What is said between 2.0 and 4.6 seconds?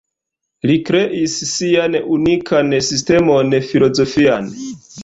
unikan sistemon filozofian.